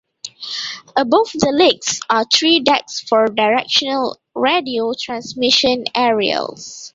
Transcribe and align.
Above 0.97 1.29
the 1.33 1.51
legs 1.55 1.99
are 2.09 2.25
three 2.33 2.59
decks 2.59 3.01
for 3.01 3.27
directional 3.27 4.19
radio 4.33 4.93
transmission 4.99 5.85
aerials. 5.93 6.89